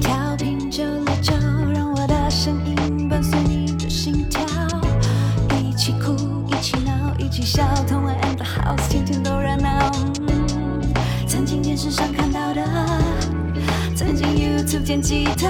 [0.00, 1.32] 调频九六九，
[1.74, 4.40] 让我的声音伴随你的心跳，
[5.58, 6.14] 一起哭，
[6.48, 9.90] 一起闹，一起笑，同玩 and the house，天天都热闹。
[11.26, 12.62] 曾经电视上看到的，
[13.94, 15.48] 曾经 YouTube 见吉他，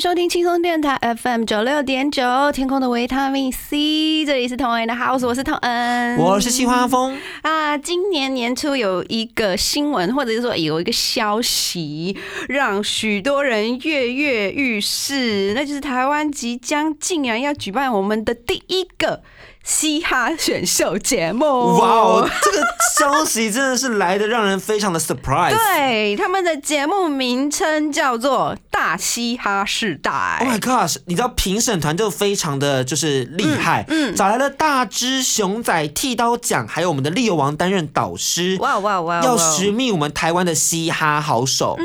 [0.00, 2.22] 迎收听轻松电台 FM 九六点九，
[2.52, 12.16] 天空的维他命 C，这里是童恩的 house，我是童恩，我是西花风，啊，今年年初有一个新闻，或者是说有一个消息，
[12.48, 19.22] 让许多人跃跃欲试，那就是台湾即将竟然要举办我们的第一个
[19.64, 21.76] 嘻哈选秀节目。
[21.78, 22.62] 哇哦，这个
[22.98, 25.50] 消息真的是来的让人非常的 surprise。
[25.50, 30.96] 对，他们的节目名称叫做《大嘻哈世代 Oh my gosh！
[31.06, 39.22] 你知道评审团就非常的就是厉害，嗯嗯找来了大只熊仔、剃刀奖，还有我们的力友王担任导师，哇哇哇！
[39.22, 41.76] 要哇寻觅我们台湾的嘻哈好手。
[41.78, 41.84] 嗯，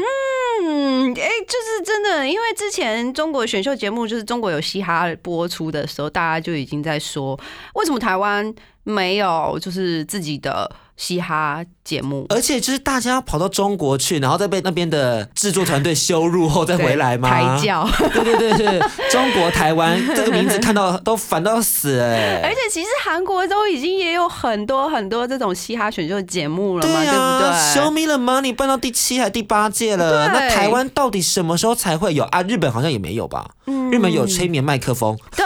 [1.13, 7.39] 哎、就是真的，因为之前中国选秀节目就是中国有嘻哈播出的时候，大家就已经在说，
[7.75, 8.53] 为什么台湾
[8.83, 12.25] 没有就是自己的嘻哈节目？
[12.29, 17.29] 而且就是大家要跑到中国去，然后再被那边的制作团队羞辱后再回来吗？
[17.29, 17.87] 抬轿。
[18.13, 18.79] 对对对对，
[19.11, 32.41] 中国台湾这个名字看到都烦到死哎、而且其实韩国都已经也有很多很多这种嘻哈选秀节目了嘛，对对不啊，Show 对？Me the Money 办到第七还第八届了，对那台湾到底什么时候才会有啊？
[32.43, 33.49] 日本好像也没有吧？
[33.65, 35.45] 嗯日本有催眠麦克风，对，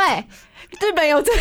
[0.79, 1.39] 日本有这个。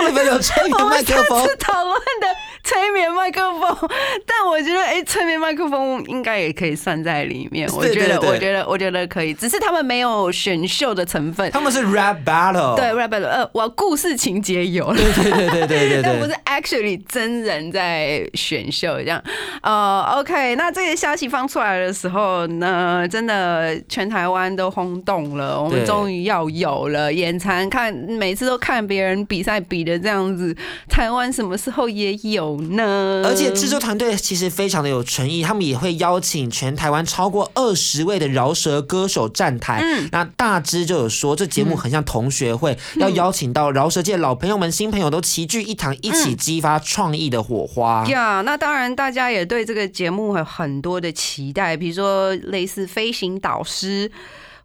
[0.00, 2.26] 日本有催眠麦克风讨论的
[2.76, 3.90] 催眠麦克风，
[4.26, 7.66] 但我觉得，哎、催眠麦克风应该也可以算在里面。
[7.74, 11.50] 我觉得，我觉得，我觉得可以，只是他们没有选秀的成分。
[11.52, 14.96] 他们是 Rap Battle，对，rap battle，呃，我故事情节有了。
[14.96, 19.22] 对对对对对对对但不是 actually 真人在选秀这样，
[19.62, 30.54] 呃，OK，那这个消息放出来的时候呢，真的全台湾都轰动了，我们终于要有了，眼馋看每次都看别人比赛比的这样子，
[30.90, 33.22] 台湾什么时候也有呢？
[33.24, 39.80] 而且制作团队其实非常的有诚意，他们也会邀请全台湾超过二十位的饶舌歌手站台。
[39.82, 48.06] 嗯那大芝就有说，这节目很像同学会，要邀请到饶舌界老朋友们、新朋友都齐聚一堂，一起激发创意的火花。
[48.06, 54.10] 呀那当然，大家也对这个节目有很多的期待，比如说类似飞行导师。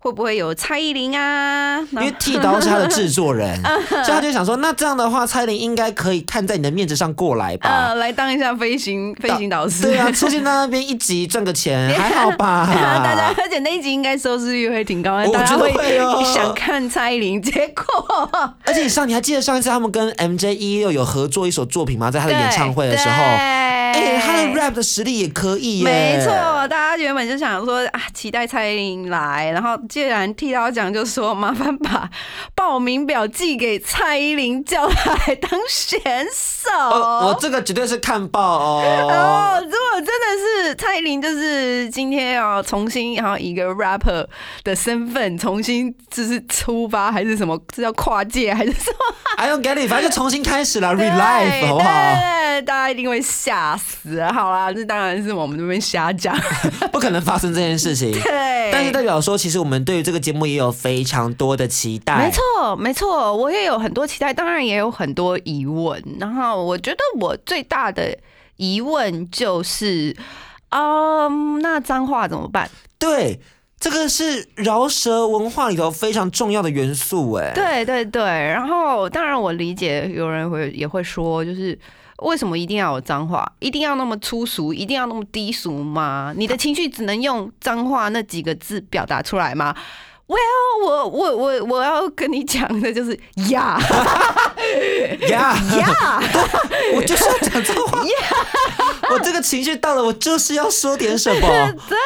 [0.04, 1.78] 会不会有蔡依林啊？
[1.92, 3.56] 因为剃刀是他的制作人，
[4.04, 7.70] 所以他就想说，那这样的话，蔡依林应该可以看在你的面子上过来吧？
[7.70, 9.84] 呃， 来当一下飞行 飞行导师。
[9.84, 12.68] 对啊，出现在那边一集赚个钱，还好吧？
[13.04, 18.30] 大家，而且那一集应该收视率会挺高的，我大家觉得会哦想看蔡依林，结果
[18.66, 22.10] 而且上，你还记得上一次他们跟 MJ 一六有合作一首作品吗？
[22.10, 23.16] 在他的演唱会的时候，
[23.92, 25.86] 哎、哎他的 rap 的实力也可以耶。
[25.86, 26.32] 没错，
[26.68, 32.10] 大家原本就想说啊，期待蔡依林来，然后既然剃刀奖就说麻烦把
[32.56, 36.02] 报名表寄给蔡依林，叫他来当选
[36.34, 36.70] 手。
[36.72, 38.84] 哦，我这个绝对是看报哦。
[39.10, 44.26] 哦，如果真的是蔡依林，就是今天要重新，然后以一个 rapper
[44.64, 47.60] 的身份重新就是出发，还是什么？
[47.74, 48.98] 这叫跨界还是什么
[49.38, 51.90] I don't get it，反正就重新开始了， relive 好不好？
[51.90, 54.24] 对，大家一定会吓死。
[54.26, 56.38] 好啦，这当然是我们这边瞎讲。
[56.94, 58.12] 不可能发生这件事情。
[58.22, 62.18] 对，但是代表说，其实我们对于这个节目也有非常多的期待。
[62.18, 66.02] 没错，没错，我也有很多期待，当然也有很多疑问。
[66.20, 68.16] 然后我觉得我最大的
[68.58, 70.16] 疑问就是，
[70.70, 72.70] 嗯，那脏话怎么办？
[73.00, 73.40] 对，
[73.80, 81.78] 这个是饶舌文化里头非常重要的元素，哎，，对对对，然后当然我理解有人会也会说，就是
[82.22, 86.34] 为什么一定要有脏话，一定要那么粗俗，一定要那么低俗吗？
[86.36, 89.76] 你的情绪只能用脏话那几个字表达出来吗？
[90.32, 93.12] ？Well，我我我我要跟你讲的就是
[93.50, 93.78] 呀
[95.28, 96.24] 呀，呀，
[96.96, 98.02] 我就是要讲这话，
[99.12, 101.42] 我这个情绪到了，我就是要说点什么。
[101.90, 101.98] 对，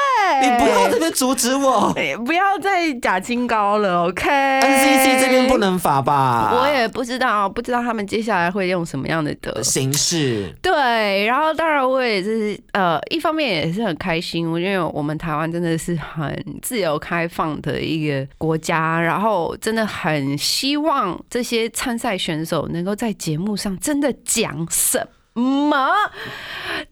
[0.41, 1.93] 你不要这边边阻止我。
[1.95, 4.27] 哎 不要再假清高了，OK。
[4.27, 6.51] NCC 这边不能罚吧？
[6.59, 10.51] 我也不知道，不知道他们接下来会用什么样的的形式。
[10.63, 25.89] 对，然后当然我也是呃，一方面也是很开心，因为我们台湾真的是很自由开放的一个国家，然后真的很希望这些参赛选手能够在节目上真的讲什么，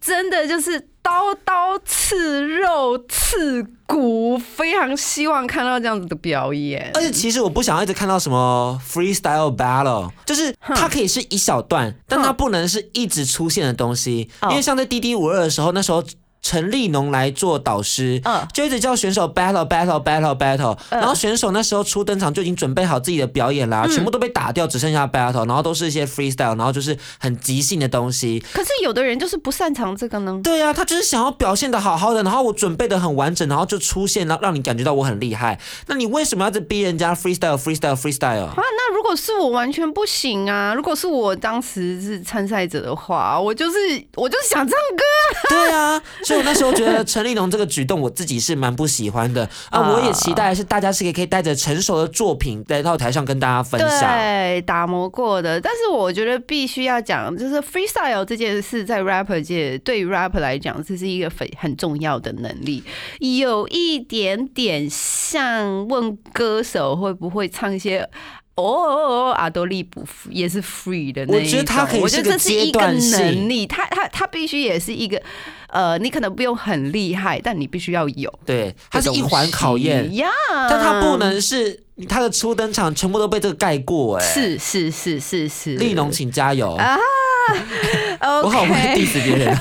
[0.00, 6.90] 真的就是刀刀刺肉刺骨，非常希望看到这样子的表演。
[6.94, 14.28] 而且其实我不想要一直看到什么 freestyle battle，就是它可以是一小段，但它不能是一直出现的东西。
[14.40, 16.04] 哦因为像在滴滴五二的时候，那时候。
[16.44, 28.44] 陈立农来做导师，嗯就一直叫选手 battle battle battle battle，、嗯然后选手那时候初登场就已经准备好自己的表演啦，全部都被打掉，只剩下 battle，然后都是一些 freestyle，然后就是很即兴的东西。
[28.52, 30.38] 可是有的人就是不擅长这个呢。
[30.44, 35.58] 对啊，他就是想要表现的好好的，然后我准备的很完整，然后就出现，然后让你感觉到我很厉害。
[35.86, 38.44] 那你为什么要逼人家 freestyle freestyle freestyle？
[38.44, 40.74] 啊，那如果是我完全不行啊！
[40.74, 43.78] 如果是我当时是参赛者的话，我就是
[44.16, 45.48] 我就是想唱歌。
[45.48, 46.02] 对啊，
[46.34, 49.78] 所以我那时候觉得陈立农这个举动，我自己是蛮不喜欢的啊。
[49.78, 54.00] 啊我也期待是大家是可以可以带着成熟的作品来到台上跟大家分享。
[54.00, 55.60] 对，打磨过的。
[55.60, 62.82] 但是我觉得必须要讲，就是 freestyle 这件事，在 rapper 界对于 rapper 来讲，这是一个很很重要的能力，
[63.20, 68.08] 有一点点像问歌手会不会唱一些。
[68.56, 75.20] 哦哦哦，阿多利不也是 free 的那一种，我觉得他可以我觉得是个这是一个能力，他他他必须也是一个，
[75.68, 80.28] 呃，你可能不用很厉害，但你必须要有，对，它是一环考验，呀，
[80.70, 84.18] 但它不能是他的初登场全部都被这个盖过。
[84.18, 86.74] 哎，是是是是是，利农，请加油！
[86.74, 86.96] 啊
[88.42, 89.54] 我好会 diss 别人。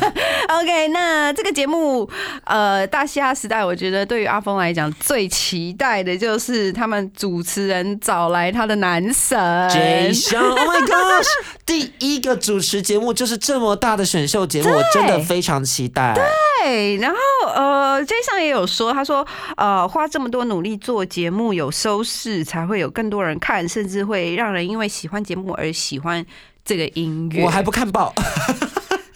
[0.62, 2.10] OK，那这个节目，
[2.46, 11.26] 呃，大嘻哈时代，我觉得对于阿峰来讲，最期待的就是他们主持人找来他的男神 J 项，Oh my gosh！
[11.66, 16.14] 第一个主持节目就是这么大的选秀节目，我真的非常期待。
[16.14, 17.18] 对，然后
[17.54, 19.26] 呃，J 上也有说，他说
[19.58, 26.26] 呃，花这么多努力做节目有收视，才会有更多人看，甚至会让人因为喜欢节目而喜欢
[26.64, 27.44] 这个音乐。
[27.44, 28.14] 我还不看报，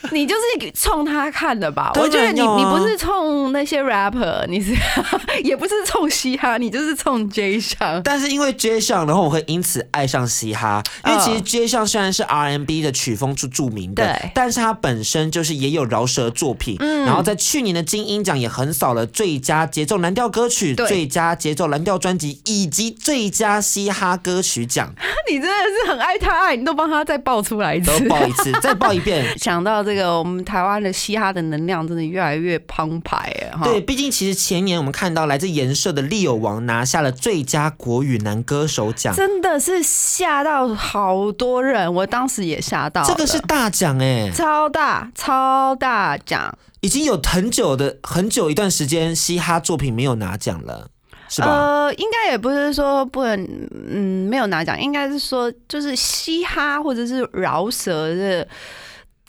[0.14, 1.92] 你就是冲他看的吧？
[1.94, 4.74] 当我觉得你你不是冲那些 rapper，你是
[5.44, 8.02] 也不是冲嘻哈，你就是冲 J 项。
[8.04, 10.84] 但是因为 J 项，然后我会因此爱上嘻哈。
[11.06, 16.76] 因为其实嗯 J 项虽然是 R&B 的曲风著著名的对，但是它本身就是也有饶舌作品。
[16.80, 24.92] 嗯然后在去年的金鹰奖也横扫了最佳节奏蓝调歌曲、对最佳节奏蓝调专辑以及最佳嘻哈歌曲奖，
[25.32, 25.56] 你真的
[25.86, 28.10] 是很爱他，爱你都帮他再爆出来一次都。
[28.10, 29.26] 爆一次，再爆一遍。
[29.40, 33.64] 想到这个，我们台湾的嘻哈的能量真的越来越澎湃哎哈。
[33.64, 43.08] 对，毕竟其实前年我们看到来自颜社的利友王拿下了最佳国语男歌手奖，真的是吓到好多人，我当时也吓到了。
[43.08, 50.90] 这个是大奖哎、超大超大奖，已经有很久的很久一段时间嘻哈作品没有拿奖了，
[51.30, 51.48] 是吧？
[51.48, 53.48] 呃，应该也不是说不能，
[53.90, 58.48] 嗯，没有拿奖，应该是说就是嘻哈或者是饶舌的。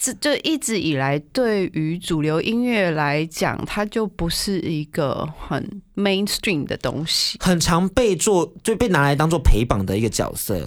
[0.00, 7.36] 这就一直以来，对于主流音乐来讲，它就不是一个很 mainstream 的东西。
[7.40, 10.64] 很常被做就被拿来当做陪榜的一个角色，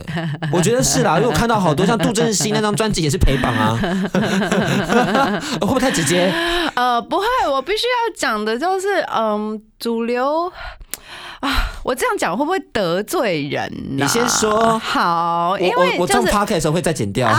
[0.52, 3.80] 我觉得是啦，因为我看到好多像杜振熙那张专辑也是陪榜啊，
[5.60, 6.30] 会不会太直接？
[6.76, 10.52] 呃，不会，我必须要讲的就是，嗯，主流
[11.40, 11.50] 啊，
[11.86, 13.96] 我这样讲会不会得罪人、啊？
[13.96, 17.34] 你先说好，因我我我唱为就是 p o c k e t 的时候会再剪掉。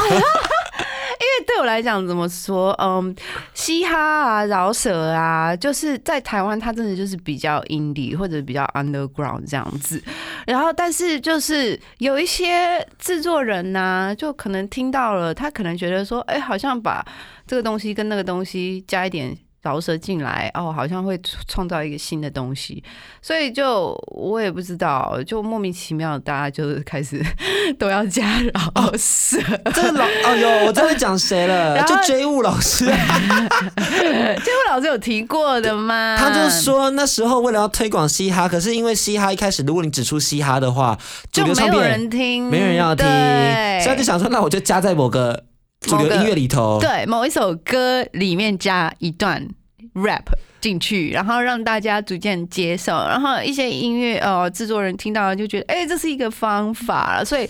[1.63, 2.73] 我来讲，怎么说？
[2.83, 3.15] 嗯，
[3.55, 10.03] 嘻哈啊、饶舌啊，就是在台湾，它真的就是比较 indie 或者比较 underground 这样子。
[10.45, 17.07] 然后，但是就是有一些制作人呐、就可能听到了，他可能觉得说，哎、好像把
[17.47, 19.37] 这个东西跟那个东西加一点。
[19.63, 22.83] 饶舌进来哦，好像会创造一个新的东西，
[23.21, 27.25] 所以就我也不知道，就莫名其妙，大家就是开始
[27.79, 29.39] 都要加饶舌。
[29.73, 36.17] 这个老哦哟，我知道在讲谁了，就追雾老师， 结果老师有提过的吗？
[36.21, 40.99] 他就说那时候为了要推广嘻哈，可是因为嘻哈一开始如果你只出嘻哈的话，
[41.31, 45.45] 就没有人听，没人要听，对所以他就想说，那我就加在某个
[45.83, 46.79] 主流音乐里头。
[46.81, 49.47] 对某一首歌里面加一段
[49.95, 50.25] rap，
[50.63, 57.25] 进去，然后让大家逐渐接受，然后一些音乐呃制作人听到了就觉得，哎、这是一个方法了。
[57.25, 57.47] 所以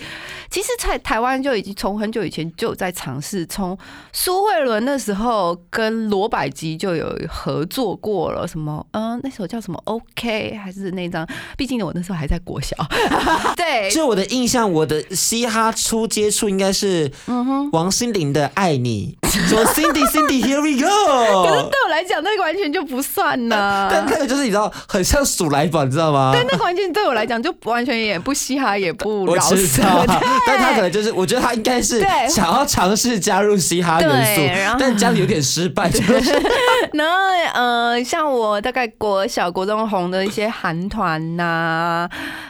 [0.50, 3.78] 其实，在台湾就已经从很久以前就有在尝试，从
[4.12, 11.28] 苏慧伦那时候跟罗百吉就有合作过了，什么嗯、那首叫什么 OK 还是那张？
[11.56, 12.74] 毕竟我那时候还在国小，
[13.54, 21.62] 对，就我的印象，我的嘻哈初接触应该是嗯哼王心凌的《爱你》，什么 Cindy Cindy Here We go 可是。
[21.72, 23.88] 对我来讲，那个完全就不算呢。
[23.90, 26.32] 但那个就是你知道，很像鼠来宝，你知道吗？
[26.34, 29.56] 但那个完全对我来讲，就完全也不嘻哈，也不我饶舌。
[29.56, 36.32] 知道，对 但他可能就是，我觉得他应该是想要尝试加入嘻哈元素，但这样有点失败，就是
[36.92, 37.16] 然后
[37.54, 42.08] 呃，像我大概国小、国中红的一些韩团呐，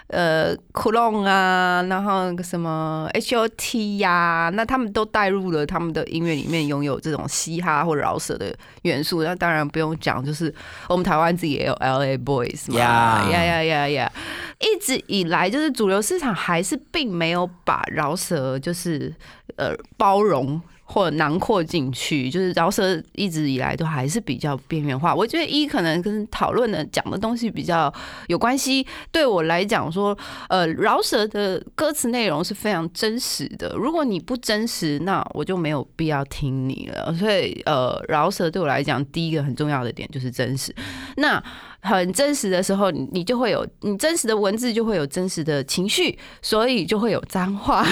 [0.09, 9.23] 呃，酷龙啊，然后那个什么 H O T 呀、那他们都带入了他们的音乐里面拥有这种嘻哈或饶舌的元素。
[9.23, 10.53] 那当然不用讲，就是
[10.89, 14.13] 我们台湾自己也有 L A Boys 嘛，呀呀呀呀呀，
[14.59, 19.15] 一直以来就是主流市场还是并没有把饶舌就是
[19.57, 20.61] 呃包容。
[20.93, 25.15] 或囊括进去，就是饶舌一直以来都还是比较边缘化。
[25.15, 27.91] 我觉得一可能跟讨论的讲的东西比较
[28.27, 28.87] 有关系。
[29.11, 30.17] 对我来讲说，
[30.51, 33.75] 呃，饶舌的歌词内容是非常真实的。
[33.75, 37.15] 如果你不真实，那我就没有必要听你了。
[37.15, 40.75] 所以，呃，饶舌对我来讲，第一个很重要的点就是真实。
[41.17, 41.43] 那
[41.81, 47.83] 很真实的时候，你就会有你真实的文字，就会有真实的情绪，所以就会有脏话。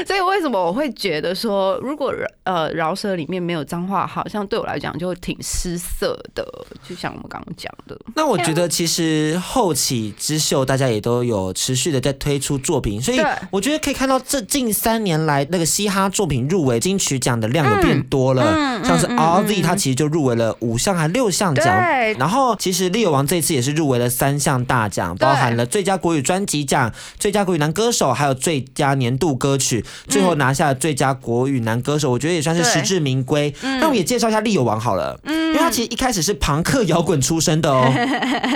[0.06, 2.12] 所以为什么我会觉得说，如果
[2.44, 6.44] 呃饶舌里面没有脏话，好像对我来讲就挺失色的，
[6.88, 7.98] 就像我们刚刚讲的。
[8.14, 22.14] 那我觉得其实后起之秀大家也都有持续的在推出作品，所以我觉得可以看到这近三年来那个嘻哈作品入围金曲奖的量有变多了，嗯嗯像是嗯 RZ 他其实就入围了五项还六项奖，对。
[22.14, 33.52] 然后其实利友王这次也是入围了三项大奖，包含了最佳国语专辑奖、最佳国语男歌手，还有最佳年度歌曲，最后拿下了最佳国语男歌手，我觉得也算是实至名归。
[33.62, 37.90] 那我们也介绍一下利友王好了，因为他其实一开始是朋克摇滚出身的哦，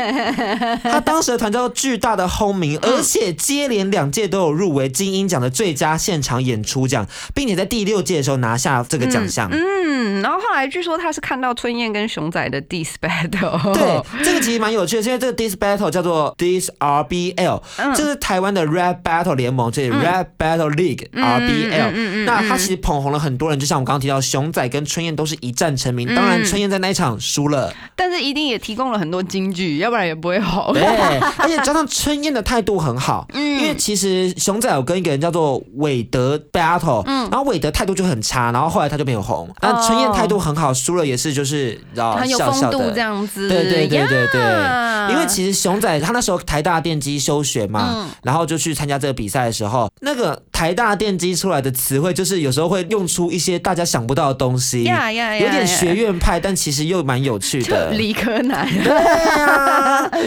[0.82, 9.48] 他当时的团叫做巨大的轰鸣，而且接连两届都有入围金鹰奖的最佳现场演出奖，并且在第六届的时候拿下这个奖项。
[9.52, 17.60] 嗯，然后后来据说他是看到春燕跟熊仔的 diss battle，对，这个其实蛮有趣的，因为这个 Diss Battle 叫做 Diss RBL，、
[17.94, 22.24] 这是台湾的 Rap Battle 联盟，这里 Rap Battle League、RBL。
[22.24, 26.06] 那他其实捧红了很多人，就像我刚刚提到，熊仔跟春燕都是一战成名。
[26.14, 30.72] 当然，春燕在那一场输了，但是一定也提供了很多金句，要不然也不会红。
[30.72, 30.82] 对，
[31.38, 39.48] 而且加上春燕的态度很好，因为其实熊仔有跟一个人叫做韦德 battle，、然后韦德态度就很差，然后后来他就没有红。
[39.60, 43.48] 那春燕态度很好，输了也是就是然后笑笑的这样子。
[43.48, 57.90] 对对对对对，因为其实熊仔他那时候台大电机休学嘛，嗯然后就去参加这个比赛的时候，那个台大电机出来的词汇，就是有时候会用出一些大家想不到的东西，有点学院派，但其实又蛮有趣的。
[57.90, 58.68] 理科男。
[58.82, 60.18] 对呀、他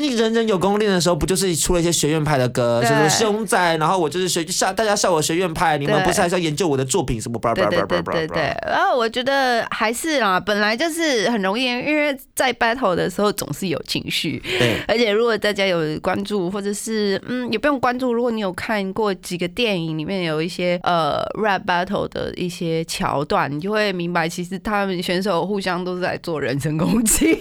[0.00, 7.38] 后来听听人人有功练的时候，不就是出了一些学院派的歌，对什么凶仔，然后我就是学笑，大家笑我学院派，你们不是还是要研究我的作品什么？
[7.38, 27.38] 叭对对对对对，然后我觉得还是啊，本来就是很容易，因为在 battle 的时候总是有情绪，对而且如果大家有关注，或者是嗯也不用关注，如果你有看过几个电影里面有一些呃 rap battle 的一些桥段，你就会明白，其实他们选手互相都是在做人身攻击。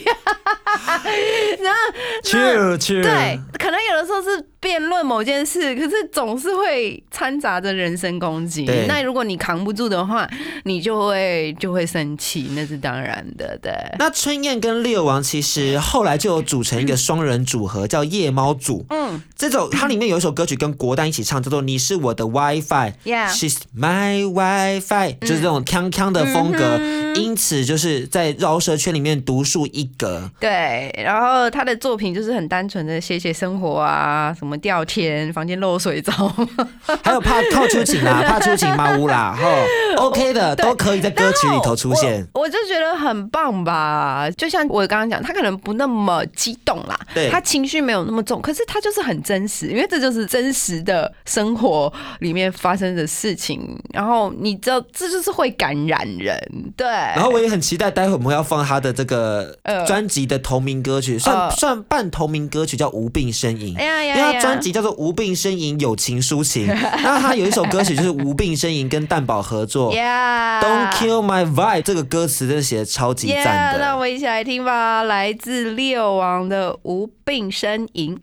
[1.63, 1.79] 然后
[2.23, 8.65] ，chill chill，对，可能有的时候是辩论某件事，可是总是会掺杂着人身攻击。
[8.87, 10.29] 那如果你扛不住的话，
[10.65, 13.71] 你就会就会生气，那是当然的，对。
[13.97, 18.85] 那春燕跟六王其实后来就有组成一个双人组合，叫夜猫组。
[18.89, 22.61] 嗯这首它里面有一首歌曲跟国丹一起唱，叫做《你是我的 WiFi》
[23.05, 26.77] ，Yeah，，She's my WiFi，就是这种锵锵的风格，
[27.15, 30.29] 因此就是在饶舌圈里面独树一格。
[30.39, 30.93] 对。
[30.97, 36.11] 然后他的作品就是很单纯的写写生活啊，什么掉天、房间漏水澡，
[37.03, 42.25] 还有怕靠出情啦， 怕出情猫屋啦，吼，OK 的都可以在歌曲里头出现。
[42.33, 44.29] 我就觉得很棒吧。
[44.37, 53.59] 就像我刚刚讲，他可能不那么激动啦，对他情绪没有那么重，可是他就是很真实，因为这就是真实的生活里面发生的事情。
[53.93, 56.39] 然后你知道，这就是会感染人，
[56.77, 56.87] 对。
[56.87, 63.73] 然后我也很期待，待会我们要放他的这个呃专辑的同名歌曲，算呃算半同名歌曲，叫《无病呻呻吟》。
[63.79, 66.67] 哎呀呀专辑叫做《无病呻吟，友情抒情》，
[67.03, 69.93] 然后他有一首歌曲就是《无病呻吟》跟蛋宝合作。
[69.93, 73.79] Yeah Don't kill my vibe，这个歌词真的写的超级赞的。
[73.79, 78.17] 那我们一起来听吧，来自六王的《无病呻吟》。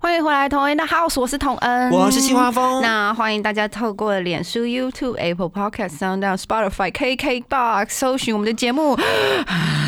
[0.00, 8.96] 欢迎回来，同恩的 House，我是童恩，我是新花风，那欢迎大家透过脸书、YouTube、Apple Podcast、Sound、Spotify、KKBox 搜寻我们的节目，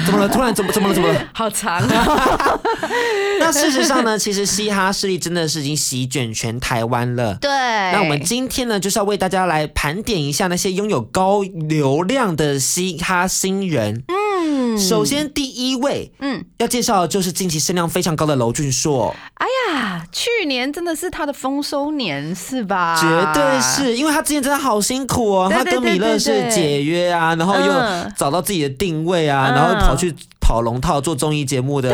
[0.06, 0.28] 怎么了？
[0.28, 0.94] 突然怎么怎么了？
[0.94, 1.20] 怎么了？
[1.34, 2.60] 好长啊！
[3.40, 7.34] 那事实上呢，其实嘻哈势力真的是已经席卷全台湾了。
[7.34, 14.02] 对，那我们今天呢，就是要为大家来盘点一下那些拥有高流量的嘻哈新人。
[14.08, 14.24] 嗯。
[14.78, 22.98] 首先第一位嗯，要介绍的就是近期声量非常高的娄俊硕，哎呀，去年真的是他的丰收年，是吧？
[23.00, 28.12] 绝对是因为他之前真的好辛苦哦，他跟米勒是解约啊，然后又嗯。
[28.16, 29.54] 找到自己的定位啊，嗯。
[29.54, 30.12] 然后跑去
[30.44, 31.90] 跑龙套做综艺节目的。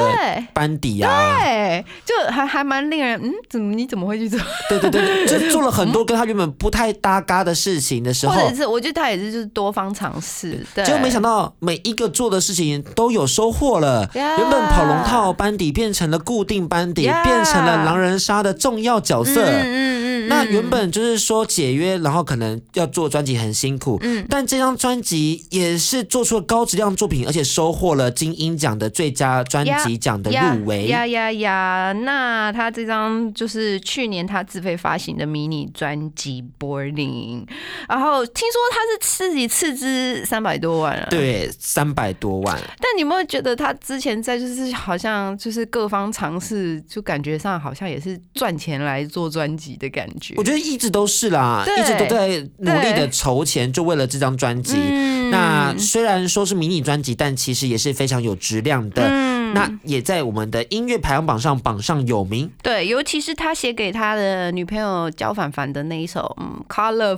[0.53, 4.41] 班底啊，对，就还还蛮令人嗯，怎么你怎么会去做？
[4.69, 14.11] 对对对， 就做了很多跟他原本不太搭嘎的事情的时候或者，是我觉得他也是就是多方尝试，对，结果没想到每一个做的事情都有收获了。
[14.15, 19.43] 原本跑龙套班底变成了固定班底变成了狼人杀的重要角色。
[19.45, 30.87] 嗯嗯嗯那原本就是说解约，然后可能要做专辑很辛苦，嗯但这张专辑也是做出了高质量作品，而且收获了金鹰奖的最佳专辑奖的入围。
[30.87, 31.93] 呀呀呀！
[32.05, 37.45] 那他这张就是去年他自费发行的迷你专辑《Boarding》，
[37.89, 41.07] 然后听说他是自己斥资三百多万啊。。
[41.11, 50.35] 对，三百多万，但你有没有觉得他之前在就是好像就是各方尝试，就感觉上好像也是赚钱来做专辑的感觉？
[50.37, 54.75] 我觉得一直都是啦，一直都在努力的筹钱，就为了这张专辑。
[54.77, 59.03] 嗯那虽然说是迷你专辑，但其实也是非常有质量的。
[59.07, 62.51] 嗯那也在我们的音乐排行榜上榜上有名。
[62.63, 67.17] 对，尤其是他写给他的女朋友焦凡凡的那一首《嗯 Colorful》，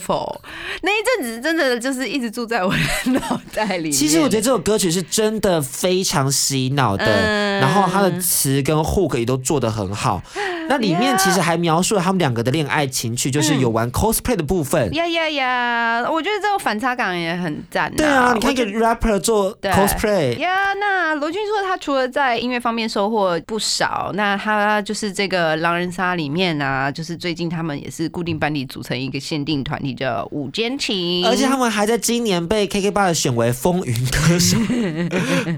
[0.83, 3.91] 那一阵子真的就是一直住在我的脑袋里。
[3.91, 10.23] 其实我觉得这首歌曲是真的非常洗脑的，嗯然后他的词跟 hook 也都做得很好。
[10.69, 14.93] 那里面其实还描述了他们两个的恋爱情趣，就是有玩 cosplay 的部分。
[14.95, 16.09] 呀呀呀！
[16.09, 34.57] 我觉得这个反差感也很赞、对啊，你看一个 rapper 做 cosplay，呀那罗俊硕他除了在音乐方面收获不少，那他就是这个狼人杀里面啊，就是最近他们也是固定班底组成一个限定团体叫五间情，而且他们还在今年被 KKBOX 选为风云歌手。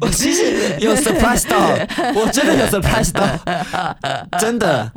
[0.00, 1.58] 我其实有 surprise 到，
[2.14, 4.90] 我真的有 surprise 到，真的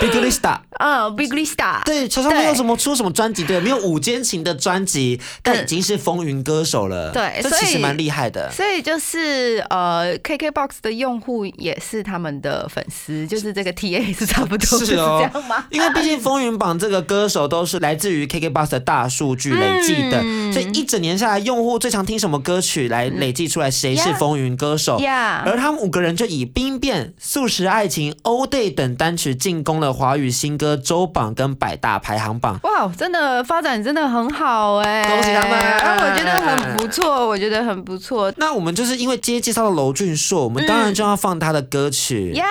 [0.00, 0.58] Big Lista。
[0.72, 7.12] 啊、Big Lista，对，乔乔没有什么出什么专辑，对，没有五间情的专辑，但已经是风云歌手了。
[7.12, 8.50] 对所以这其实蛮厉害的。
[8.50, 15.18] 所以就是呃，KKBOX 的用户也是他们的粉丝，就是这个 TA 是差不多是哦。
[15.20, 15.64] 这样吗？
[15.70, 20.52] 因为毕竟风云榜这个歌手都是来自于 KKBOX 的大数据累计的，嗯。
[20.52, 24.98] 所以一整年下来，用户最常听什么歌曲来累计出来谁是风云歌手。
[25.00, 32.58] 呀而他们五个人就以《兵变》《素食爱情》《All Day》等单曲进攻了华语新歌周榜跟百大排行榜。
[32.62, 35.58] 哇，真的发展真的很好哎、恭喜他们。
[35.58, 38.32] 啊我觉得很不错，我觉得很不错。
[38.36, 42.32] 那我们就是因为今天介绍了娄俊硕，我们当然就要放他的歌曲。
[42.32, 42.44] 呀。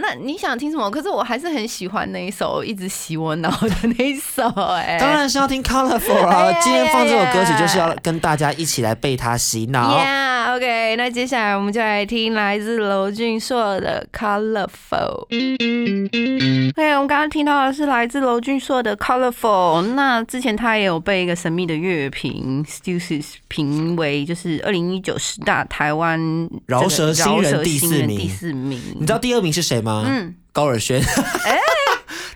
[0.00, 0.90] 那你想听什么？
[0.90, 6.36] 可是我还是很喜欢那一首一直洗我脑的那一首哎、当然是要听 Colorful 啊！
[6.44, 9.96] 哎呀今天放这首歌曲就是要跟大家一起来被他洗脑。
[9.98, 15.28] Yeah, OK，那接下来我们就来听来自娄俊硕的《Colorful》。
[16.70, 19.82] OK，我们刚刚听到的是来自娄俊硕的《Colorful》。
[19.94, 26.18] 那之前他也有被一个神秘的乐评 Studios 评为就是二零一九十大台湾
[26.66, 28.80] 饶舌这个新人第四名第四名。
[28.98, 30.02] 你知道第二名是谁吗？
[30.08, 31.00] 嗯，高尔宣。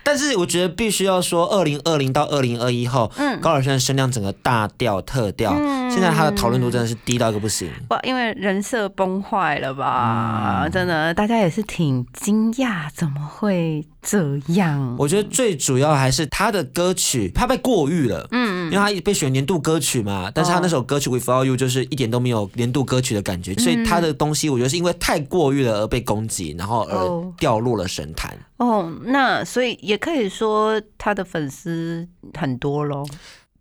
[0.03, 7.69] 但是我觉得必须要说，二零二零到二零二一后，嗯高尔宣的声量整个大掉特掉，嗯现在他的讨论度真的是低到一个不行。
[7.87, 10.69] 不，因为人设崩坏了嗯吧？
[10.71, 14.95] 真的，大家也是挺惊讶，怎么会这样？
[14.99, 18.27] 我觉得最主要还是他的歌曲，他被过誉了。
[18.31, 28.35] 嗯因为他被选年度歌曲嘛，但是他那首歌曲《Without You》就是一点都没有年度歌曲的感觉，所以他的东西我觉得是因为太过誉了而被攻击，然后而哦掉落了神坛。
[28.57, 32.07] 哦，那所以也可以说他的粉丝
[32.39, 33.05] 很多咯，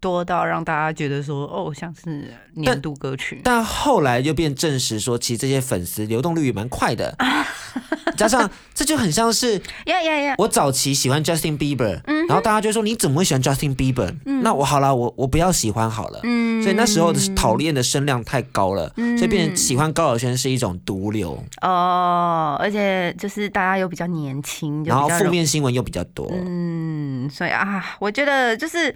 [0.03, 3.41] 多到让大家觉得说，哦，像是年度歌曲。
[3.45, 7.17] 但后来就变证实说，其实这些粉丝流动率也蛮快的，
[8.19, 10.35] 加上这就很像是呀呀呀！
[10.38, 14.12] 我早期喜欢 Justin Bieber，、嗯然后大家就说你怎么会喜欢 Justin Bieber？、
[14.43, 16.21] 那我好了，我我不要喜欢好了。
[16.25, 26.29] 嗯所以那时候的讨厌的声量太高了，所以变成喜欢高晓轩是一种毒瘤，哦，而且就是大家又比较年轻，然后负面新闻又比较多。
[26.33, 28.95] 嗯，所以啊，我觉得就是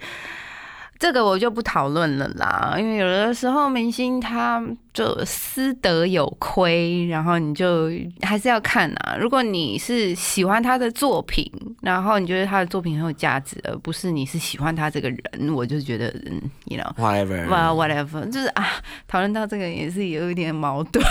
[0.99, 7.89] 这个我就不讨论了啦，因为有的时候明星他就私德有亏，然后你就
[8.21, 9.15] 还是要看啊。
[9.19, 16.93] 如果你是喜欢他的作品，然后你觉得他的作品很有价值，而不是你是喜欢他这个人，我就觉得嗯，you know。
[16.95, 18.67] Whatever，Well, whatever，就是啊，
[19.07, 21.05] 讨论到这个也是有一点矛盾。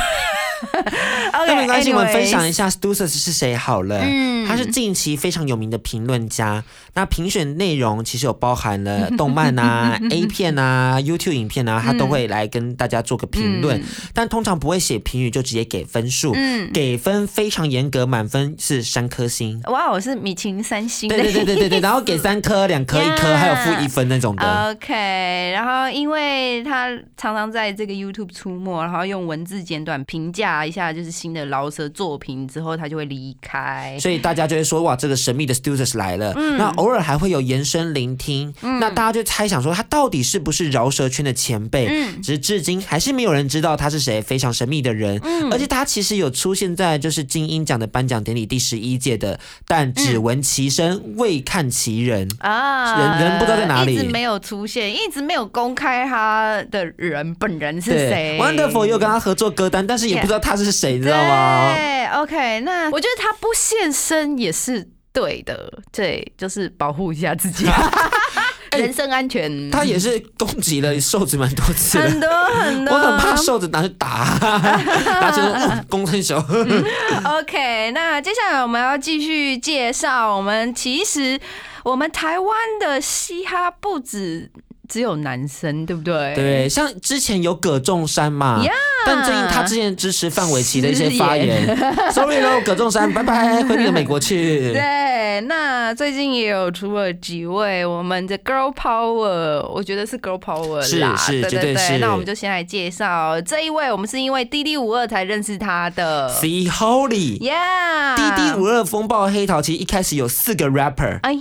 [1.47, 2.69] 那没关系，我们分享一下。
[2.69, 4.01] Stussers 是谁好了。
[4.03, 6.63] 嗯他是近期非常有名的评论家。
[6.95, 13.83] 那评选内容其实有包含了 动漫啊、 A 片啊、YouTube 影片啊，他都会来跟大家做个评论，
[14.15, 16.33] 但通常不会写评语，就直接给分数。
[16.37, 19.61] 嗯，给分非常严格，满分是三颗星。
[19.65, 24.71] 哇，我是米其林三星对对对对对对，然后给三颗、两颗、一颗，还有负一分那种的。
[24.71, 33.97] OK，然后因为他常常在这个 YouTube 出没，然后用文字简短评价一下就是新的饶舌作品之后，他就会离开。
[34.01, 36.33] 所以大家就会说哇，这个神秘的 Studios 来了。
[36.37, 41.87] 嗯那偶尔还会有延伸聆听，那大家就猜想说他到底是不是饶舌圈的前辈？
[41.89, 45.19] 嗯只是至今还是没有人知道他是谁，非常神秘的人。
[45.23, 52.29] 嗯而且他其实有出现在就是金鹰奖的颁奖典礼第十一届的，但只闻其声未看其人。
[52.39, 58.39] 啊人人不知道在哪里一直没有出现，一直没有公开他的人本人是谁。
[58.41, 61.75] ，Wonderful 也有跟他合作歌单，但是也不知道他是谁，你知道吗？
[61.75, 67.67] 对，OK，那我觉得他不现身也是对的，对，就是保护一下自己，
[68.77, 69.51] 人身安全。
[69.69, 72.05] 哎他也是攻击了瘦子蛮多次的。
[72.05, 76.37] 很多很多，我很怕瘦子拿去打，拿去说哦公分手。
[77.25, 81.39] OK，那接下来我们要继续介绍，我们其实
[81.85, 84.51] 我们台湾的嘻哈不止
[84.89, 86.35] 只有男生，对不对？
[86.35, 88.71] 对，像之前有葛仲山嘛 Yeah
[89.07, 91.65] 但最近他之前支持范玮琪的一些发言，
[92.11, 94.73] sorry 喽，葛仲山，拜拜，回你的美国去。
[94.75, 101.99] 对，那最近也有出了几位我们的 Girl Power，我觉得是 Girl Power 是啦，是对对对。
[101.99, 106.29] 那我们就先来介绍这一位，我们是因为滴滴五二才认识他的。
[106.41, 111.39] See Holy，，Yeah，滴滴五二风暴黑桃，其实一开始有四个 rapper，哎，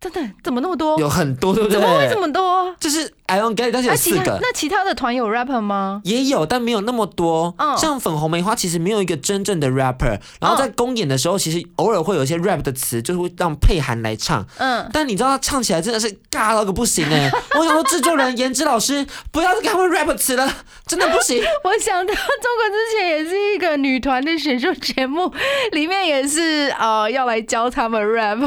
[0.00, 0.98] 真的怎么那么多？
[1.00, 2.20] 有很多，对不怎么会这？
[2.20, 2.74] 么多？
[2.78, 4.38] 就是 I don't get，it，但是有四个。
[4.40, 6.00] 那其他的团有 rapper 吗？
[6.04, 7.54] 也有，但没有那么多。
[7.58, 14.44] 嗯像粉红梅花其实没有一个真正的 rapper，然后在公演的时候，其实偶尔会有一些 rap 的词，就是会让佩涵来唱。
[14.56, 20.50] 嗯，但你知道他唱起来真的是尬到个不行哎、 我想说制作人颜值老师不要再给他们 rap 词了，
[20.86, 21.38] 真的不行。
[21.64, 25.30] 我想到中国之前也是一个女团的选秀节目，
[25.72, 28.40] 里面也是呃要来教他们 rap，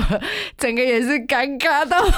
[0.57, 2.09] 整个也是尴尬到不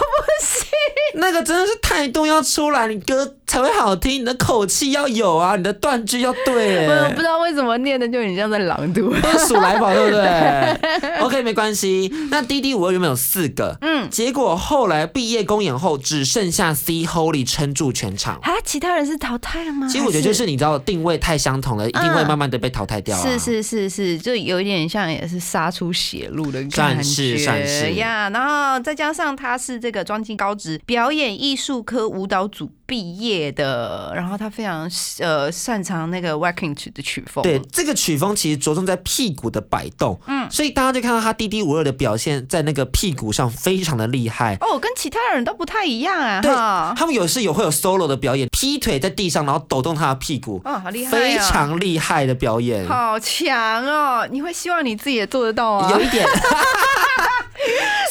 [0.42, 0.68] 行。
[1.16, 7.24] 那个真的是态度要出来，你歌才会好听，你的口气要有啊，你的断句要对、 我不欸知。
[7.24, 9.12] 道为什么念的就很像在朗读。
[9.16, 11.18] 都是数来宝，对不对？
[11.20, 12.12] OK，没关系。
[12.30, 18.36] 那滴滴五二原本有四个，嗯，结果后来毕业公演后，只剩下 C Holy 撑住全场。
[18.44, 19.88] 啊，其他人是淘汰了吗？
[19.90, 23.22] 其实我觉得就是你知道定位太相同了，一定会嗯慢慢的被淘汰掉啊。
[23.24, 28.30] 是是是是，就有一点像也是杀出血路的感算是觉算是呀。
[28.30, 37.42] 然后再加上他是这个庄敬高职表演艺术科舞蹈组毕业的，然后他非常呃擅长那个 wacking 曲的曲风。
[37.44, 44.56] 对，这个曲风其实着重在屁股的摆动，嗯，所以大家就看到他滴滴五二的表现，在那个屁股上非常的厉害。
[44.62, 54.28] 哦，跟其他人都不太一样啊，对哈，他们有时有会有 solo 的表演，劈腿在地上，然后抖动他的屁股，哦，好厉害、哦，非常厉害的表演，好强哦！
[54.30, 55.90] 你会希望你自己也做得到啊？
[55.92, 56.26] 有一点。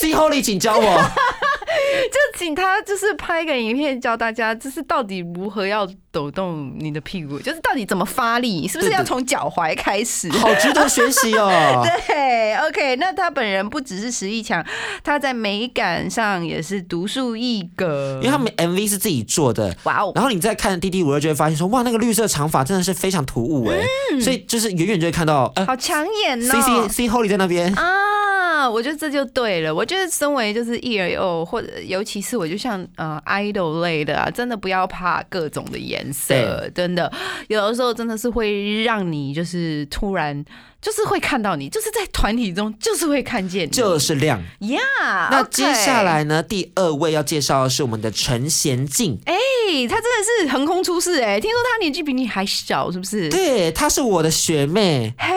[0.00, 1.10] C Holy，请教我。
[2.10, 10.30] 就请他就是拍一个影片教大家，就是到底如何要抖动你的屁股，就是到底怎么发力，是不是要从脚踝开始？
[10.32, 11.84] 好值得学习哦。
[12.06, 14.64] 对，OK，那他本人不只是实力强，
[15.02, 18.18] 他在美感上也是独树一格。
[18.22, 23.78] 因为他们 MV 是自己做的，哇哦，然后你再看滴滴五二就会发现说，哇，那个绿色长发真的是非常突兀哎，
[24.20, 27.94] 所以就是远远就会看到，呃好抢眼，C 哦 C！C Holy 在那边，啊，
[28.70, 29.74] 我觉得这就对了。
[29.74, 37.12] 我觉得身为就是艺人哦，或者尤其是我就像呃 idol 类的啊，真的不要怕各种的颜色，真的
[37.48, 40.44] 有的时候真的是会让你就是突然
[40.82, 44.42] 就是会看到你，就是在团体中就是会看见你，就是亮。
[44.58, 44.80] 呀。
[45.30, 49.18] 那接下，来呢，第二位要介绍的是我们的陈贤静。
[49.24, 49.34] 哎、
[49.88, 53.30] 他真的是横空出世哎、听说他年纪比你还小，是不是？
[53.30, 55.32] 对，她是我的学妹，嘿，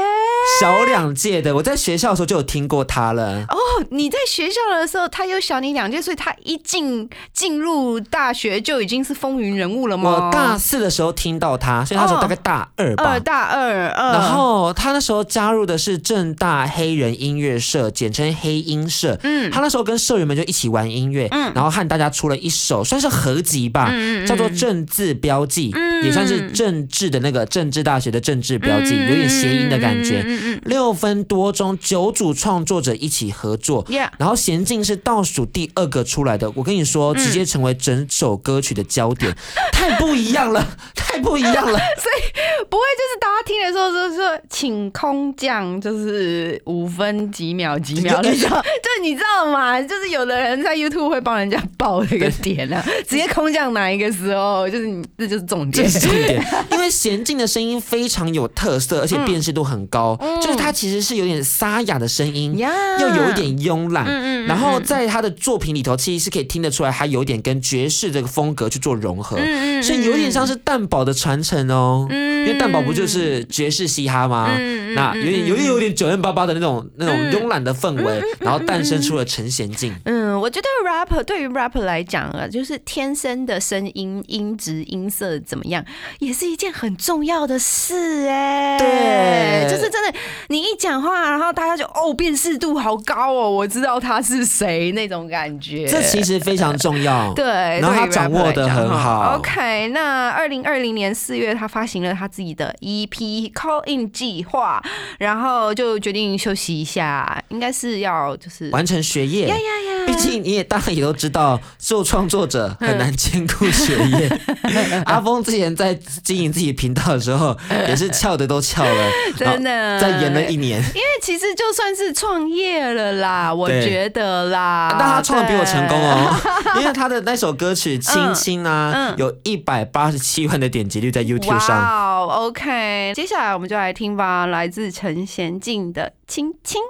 [0.59, 3.45] 小两届的，我在学校的时候就有听过他了。
[3.49, 3.57] 哦，
[3.91, 10.11] 你在学校的时候，他又小你两届，所以他一进进入大学就已经是风云人物了吗？
[10.11, 13.03] 我大四的时候听到他，所以那时候大概大二吧。
[13.05, 19.19] 二大二，嗯然后他那时候加入的是正大黑人音乐社，简称黑音社。
[19.21, 30.23] 嗯他那时候跟社员们就一起玩音乐，嗯然后和大家出了一首算是合集吧，嗯嗯叫做“政治标记”，嗯也算是政治的那个政治大学的政治标记，有点谐音的感觉。
[30.25, 33.85] 嗯嗯六分多钟，九组创作者一起合作。
[34.17, 39.35] 然后娴静是倒数第二个出来的，我跟你说，嗯直接成为整首歌曲的焦点，
[39.73, 41.77] 太不一样了，太不一样了。
[41.99, 49.81] 所以不会就是大家听的时候就说请空降，就是五分几秒几秒的时候， 就是你知道吗？
[49.81, 55.83] 就是有的人在 YouTube 会帮人家报那个点啊， 直接空降哪一个时候，就是你这就是重点。
[55.85, 72.07] 这是重点， 因为娴静的声音非常有特色，而且辨识度很高，就是它其实是有点沙哑的声音，嗯又有一点慵懒，嗯嗯嗯然后在他的作品里头，其实是可以听得出来，他有点跟爵士这个风格去做融合，嗯嗯所以有点像是蛋堡的传承哦。
[72.45, 74.51] 因为蛋堡不就是爵士嘻哈吗？
[74.59, 74.93] 嗯。
[74.93, 79.95] 那有点有点有点九零八八的那种那种慵懒的氛围，然后诞生出了陈贤静。
[80.05, 85.83] 嗯，我觉得 rapper 对于 rapper 来讲啊，就是天生的声音音质音色怎么样，
[86.19, 90.13] 也是一件很重要的事哎、对就是真的，
[90.49, 95.87] 你一讲话，然后大家就哦辨识度好高哦，我知道他是谁那种感觉。
[95.87, 97.33] 这其实非常重要。
[97.33, 97.43] 对，
[97.79, 104.79] 然后他掌握讲很好 OK，那二零二零年四月，他发行了他自己的 EP Call In 计划，
[105.17, 109.47] 然后就决定休息一下，应该是要就是完成学业。
[109.47, 114.39] 呀呀呀，毕竟你也当然也都知道，做创作者很难兼顾学业。
[115.05, 115.93] 阿峰之前在
[116.23, 117.55] 经营自己频道的时候，
[117.87, 120.79] 也是翘的都翘了， 真的再演了一年。
[120.79, 125.97] 因为其实就算是创业了啦，我觉得啦，但他创的比我成功。
[125.97, 126.35] 哦，
[126.79, 131.77] 因为他的那首歌曲《亲亲》啊，嗯有一百八十七万的点击率在 YouTube 上。
[131.77, 136.81] 哇哦，OK，接下来我们就来听吧，来自陈贤静的《亲亲》。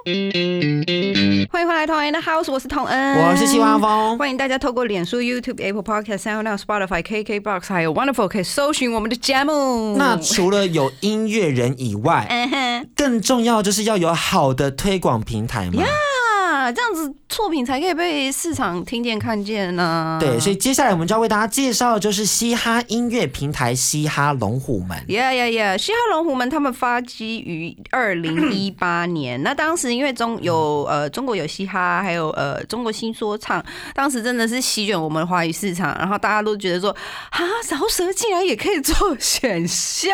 [1.50, 9.94] 欢迎回来，童恩的 House，我是童恩，我是西瓜风，欢迎大家透过脸书、YouTube、Apple Podcast、SoundCloud、Spotify、KKBox 还有 Wonderful 可以搜寻我们的节目。
[9.98, 15.82] 那除了有音乐人以外，更重要就是要有好的推广平台嘛。
[15.82, 24.96] 啊，这样子作品才可以被市场听见、看见呢、对，所以接下来我们就要为大家介绍的就是嘻哈音乐平台嘻哈龙虎门。
[25.08, 25.76] 呀呀呀！
[25.76, 33.62] 嘻哈龙虎门他们发迹于二零一八年，那当时因为中有呃中国有嘻哈，还有呃中国新说唱，
[33.92, 36.90] 当时真的是席卷我们华语市场，然后大家都觉得说
[37.30, 40.08] 啊，饶舌竟然也可以做选秀，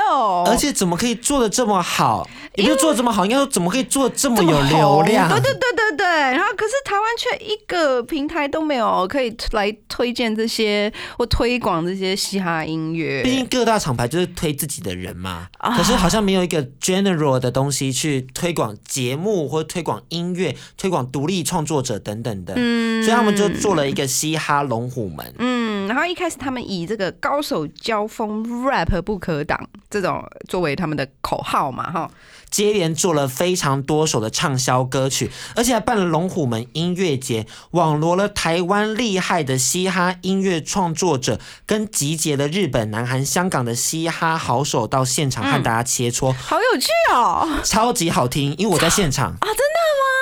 [0.47, 2.27] 而且怎么可以做的这么好？
[2.55, 5.29] 也不是做的这么好，应该说怎么可以做这么有流量？
[5.29, 6.07] 对对对对对。
[6.07, 13.23] 然后可是台湾却一个平台都没有可以来推荐这些或推广这些嘻哈音乐。
[13.23, 25.35] 毕竟各大厂牌就是推自己的人嘛，啊可是好像没有一个 general 的东西去推广节目或推广音乐、推广独立创作者等等的，嗯所以他们就做了一个嘻哈龙虎门。
[25.39, 32.11] 嗯，然后一开始他们以这个高手交锋 rap 不可挡这种作为他们的口号嘛，哈，
[32.51, 47.49] 接连做了非常多首的畅销歌曲，而且还办了龙虎门音乐节，网罗了台湾厉害的嘻哈音乐创作者，跟集结了日本、南韩、香港的嘻哈好手到现场和大家切磋，好有趣哦！
[47.65, 48.55] 超级好听。
[48.59, 49.72] 因为我在现场啊，真的吗？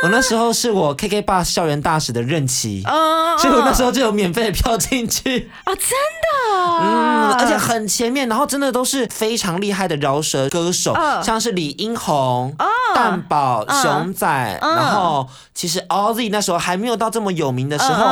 [0.02, 2.82] 我那时候是我 KK 爸校园大使的任期。
[2.86, 11.22] 嗯，所以我那时候就有免费的票进去，啊，真的，嗯，而且很前面，然后真的都是非常厉害的饶舌歌手，嗯。
[11.22, 12.54] 像是李英宏、
[12.94, 13.82] 蛋堡、嗯。
[13.82, 14.74] 熊仔，嗯。
[14.74, 18.04] 然后其实 Ozzy 那时候还没有到这么有名的时候，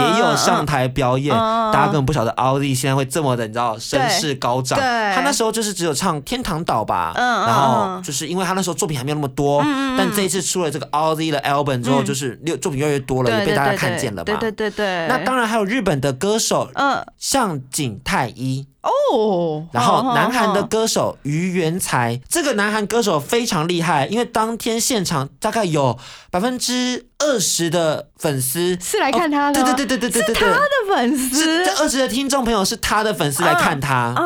[0.00, 8.02] 也有上台表演，大家根本不晓得 Ozzy 现在会这么的，你知道声势高涨，对他那时候就是只有唱《天堂岛》吧，嗯嗯然后嗯。
[8.02, 9.62] 就是因为他那时候作品还没有那么多，
[9.96, 14.24] 但这一次出了这个 Ozzy 的 album 之后，就是六作品越来越多了，也被大家看见了嘛。
[14.24, 15.06] 对对对对。
[15.08, 18.66] 那当然还有日本的歌手，嗯，向井太一。
[18.82, 25.98] 哦，然后南韩的歌手于元才，这个南韩歌手非常厉害，因为当天现场大概有
[26.30, 34.22] 百分之二十的粉丝是来看他的，对对对对对对对，是他的粉丝，这二十的听众朋友是他的粉丝来看他啊。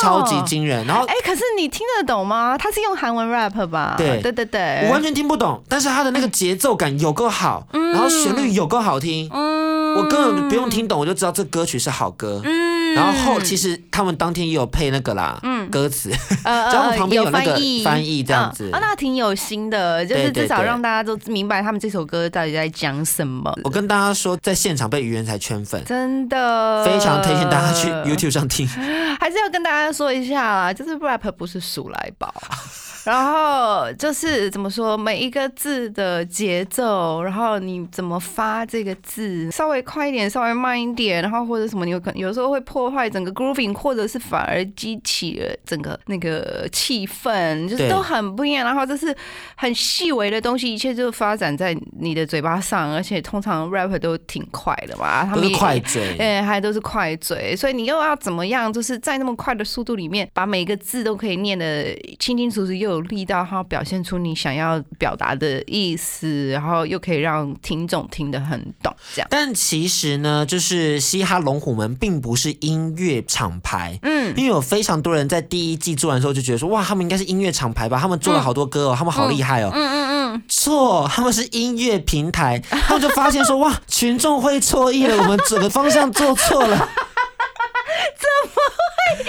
[0.00, 0.86] 超级惊人。
[0.86, 2.56] 然后哎、可是你听得懂吗？
[2.58, 3.94] 他是用韩文 rap 吧？
[3.96, 12.42] 对对对对，我完全听不懂，但是他的那个节奏感有够好，然后旋律有够好听，嗯我根本不用听懂，我就知道这歌曲是好歌。
[12.44, 16.10] 嗯然后后其实他们当天也有配那个啦，嗯歌词，
[16.44, 23.52] 呃 然后旁边有那个翻译这样子嗯哦，那挺有心的，就是至少对让大家都明白他们这首歌到底在讲什么。
[23.64, 25.82] 我跟大家说，在现场被愚人才圈粉。
[25.84, 28.66] 真的非常推荐大家去 YouTube 上听，
[29.20, 32.32] 还是要跟大家说一下啦，就是 rap 不是数来宝。
[33.06, 48.64] 然后就是怎么说，每一个字的节奏，然后你怎么发这个字，稍微快一点，稍微慢一点，然后或者什么，你有可能有时候会破坏整个 grooving，或者是反而激起了整个那个气氛，就是都很不一样。
[48.64, 49.16] 然后这是
[49.54, 56.16] 很细微的东西，一切就发展在你的嘴巴上，而且通常 rap 都挺快的嘛，他都是们快嘴。
[56.18, 58.72] 哎，还都是快嘴，所以你又要怎么样？
[58.72, 69.28] 就是在那么快的速度里面，把每个字都可以念得清清楚楚，又有力道，然后表现出你想要表达的意思，然后又可以让听众听得很懂，这样。
[69.30, 73.98] 但其实呢，就是嘻哈龙虎门并不是音乐厂牌。
[74.02, 77.98] 嗯，因为有非常多人在第一季做完之后就觉得说，哇，他们应该是音乐厂牌吧？
[78.00, 79.70] 他们做了好多歌哦，他们好厉害哦。
[79.72, 86.76] 嗯嗯嗯，错，他们是音乐平台，他们就发现说，哇，群众会错意了，我们整个方向做错了，
[88.18, 89.24] 怎么会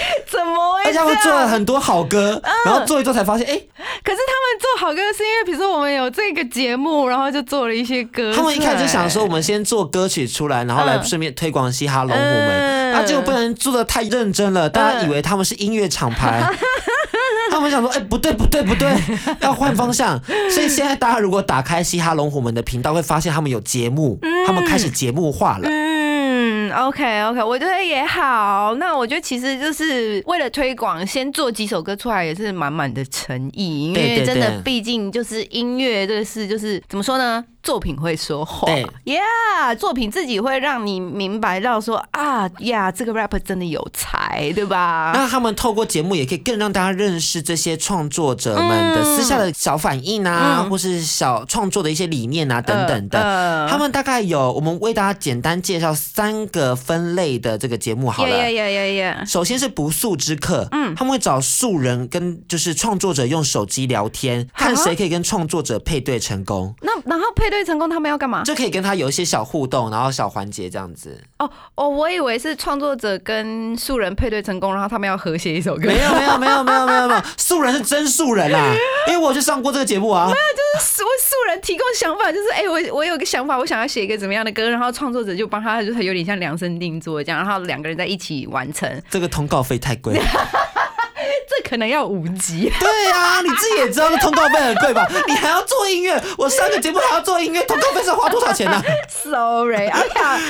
[0.86, 1.18] 而且他们？
[1.18, 8.34] 做了很多好歌，然后做一做才发现，哎、可是他们做好歌是因为，比如说我们有这个节目，然后就做了一些歌。
[8.34, 12.50] 他们一开始就想说，我们先做歌曲出来，然后来嗯顺便推广嘻哈龙虎门。
[12.50, 16.42] 嗯啊，结果不能做的太认真了，大家以为他们是音乐厂牌。
[17.52, 18.90] 他们想说，哎、不对，不对，不对，
[19.42, 20.20] 要换方向。
[20.52, 25.68] 所以现在大家如果打开嘻哈龙虎门的频道，会发现他们有节目，他们开始节目化了。
[25.68, 25.87] 嗯
[26.78, 28.76] ，OK OK，我觉得也好。
[28.76, 37.44] 那我觉得其实就是为了推广，先做几首歌出来也是满满的诚意，因为真的毕竟就是音乐这个事，就是怎么说呢？
[37.68, 45.12] 作品会说话对，Yeah，作品自己会让你明白到说啊呀，这个 rapper 真的有才，对吧？
[45.14, 53.20] 那他们透过节目也可以更让大家认识这些创作者们的私下的小反应啊，嗯或是小创作的一些理念啊等等的。
[53.20, 58.30] 呃他们大概有，我们为大家简单介绍三个分类的这个节目好了。
[58.30, 59.26] Yeah, yeah,！
[59.30, 68.44] 首先是不速之客，嗯，他们会找素人跟就是创作者用手机聊天，看谁可以跟创作者配对成功，那然后配对成功，他们要干嘛？
[68.44, 71.20] 就可以跟他有一些小互动，然后小环节这样子。
[71.40, 75.88] 哦哦，我以为是创作者跟素人配对成功，然后他们要合写一首歌。
[75.88, 78.74] 没有没有没有没有没有没有，素人是真素人啦，
[79.08, 80.26] 因为我去上过这个节目啊。
[80.26, 90.14] 没有，就是素素人提供想法，就是哎、我我有个想法，我想要写一个怎么样的歌，然后创作者就帮他，就是有点像量身定做这样，然后两个人在一起完成，这个通告费太贵。
[90.14, 90.22] 这
[91.68, 92.72] 可能要五集。
[92.80, 95.06] 对啊，你自己也知道，那通告费很贵吧？
[95.28, 100.00] 你还要做音乐，我上个节目还要做音乐，通告费是要花多少钱呢、Sorry，啊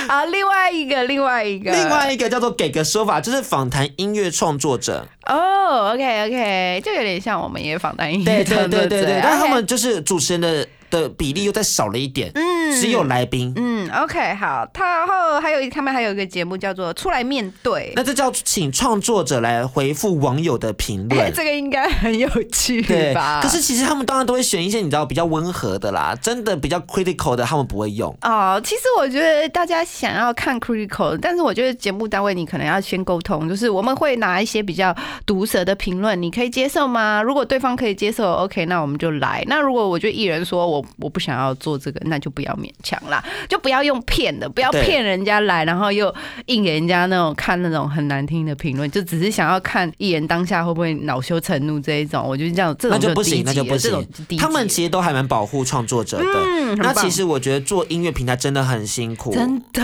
[0.07, 5.07] 啊，另外一个，另外一个，另外一个叫做给个说法，就是访谈音乐创作者。
[5.25, 13.53] 哦、o k OK，就有点像我们也访谈音乐对对创作者对对对，但他们就是主持人的的比例又再少了一点，嗯只有来宾。
[13.55, 21.31] 嗯，OK，好，他然后还有他们还有一个节目叫做《出来面对》，那这叫请创作者来回复网友的评论。
[21.33, 28.15] 这个应该很有趣对吧？，可是其实他们当然都会选一些你知道比较温和的啦，真的比较 critical 的他们不会用。
[28.21, 34.95] 哦，其实我觉得大家想要看 critical，但是我觉得节目单位你可能要先沟通，就是我们会拿一些比较
[35.25, 37.21] 毒舌的评论，你可以接受吗？
[37.21, 39.43] 如果对方可以接受，OK，那我们就来。
[39.47, 46.13] 那如果我觉得艺人说我我不想要做这个，那就不要勉强啦，就不要用骗的，不要骗人家来，然后又
[46.47, 54.07] 硬给人家那种看那种很难听的评论，就只是想要看艺人当下会不会恼羞成怒这一种，我觉得这样这种那就不行，那就不行。
[54.37, 56.25] 他们其实都还蛮保护创作者的。
[56.25, 59.83] 嗯那其实我觉得做音乐平台真的很辛苦，真的。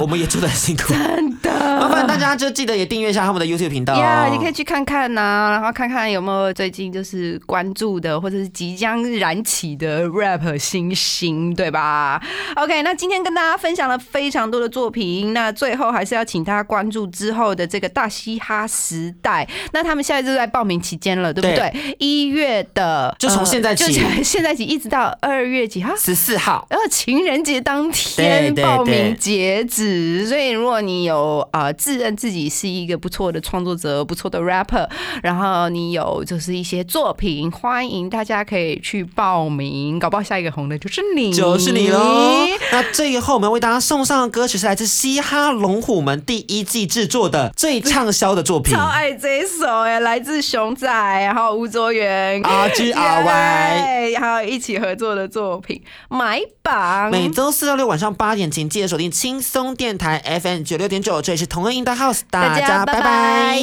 [0.00, 0.92] 我们也做的很辛苦。
[0.92, 3.94] 真的，麻烦大家就记得也订阅一下他们的 YouTube 频道。
[3.94, 4.30] 呀哦。
[4.32, 12.22] 你可以去看看呐、然后看看有没有最近就是关注的，或者是即将燃起的 rap 新星，对吧
[12.56, 19.48] ？OK，那今天跟大家分享了非常多的作品，那最后还是要请大家关注之后的这个大嘻哈时代。
[19.72, 21.96] 那他们现在就在报名期间了，对不对？
[21.98, 25.94] 一月的，就从现在起呃就从现在起一直到二月几号？
[25.96, 34.88] 十四号，然后情人节当天报名截止，所以如果你有呃自认自己是一个不错的创作者、不错的 rapper，
[35.22, 42.46] 然后你有就是一些作品，欢迎大家可以去报名，搞不好下一个红的就是你，就是你喽。
[42.72, 48.84] 那最后我们为大家送上的歌曲是来自嘻哈龙虎门第一季制作的最畅销的作品超。
[48.86, 55.82] 爱这一首哎，来自熊仔，然后吴卓源 R G R Y 还有一起合作的作品
[56.16, 57.08] 《买榜》。
[57.12, 63.58] 每周四到六晚上八点，请记得锁定轻松电台 FM 九六点九，这里是同恩 in the house，大家拜拜。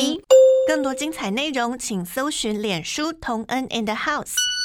[0.67, 4.56] 更多精彩内容，请搜寻脸书同恩 in the house。